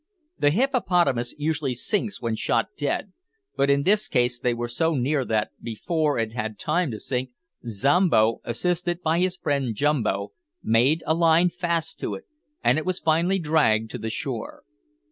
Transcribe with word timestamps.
The 0.39 0.49
hippopotamus 0.49 1.35
usually 1.37 1.75
sinks 1.75 2.19
when 2.19 2.35
shot 2.35 2.69
dead, 2.75 3.13
but 3.55 3.69
in 3.69 3.83
this 3.83 4.07
case 4.07 4.39
they 4.39 4.55
were 4.55 4.67
so 4.67 4.95
near 4.95 5.23
that, 5.25 5.51
before 5.61 6.17
it 6.17 6.33
had 6.33 6.57
time 6.57 6.89
to 6.89 6.99
sink, 6.99 7.29
Zombo, 7.69 8.41
assisted 8.43 9.03
by 9.03 9.19
his 9.19 9.37
friend 9.37 9.75
Jumbo, 9.75 10.31
made 10.63 11.03
a 11.05 11.13
line 11.13 11.51
fast 11.51 11.99
to 11.99 12.15
it, 12.15 12.23
and 12.63 12.79
it 12.79 12.85
was 12.87 12.99
finally 12.99 13.37
dragged 13.37 13.91
to 13.91 13.99
the 13.99 14.09
shore. 14.09 14.63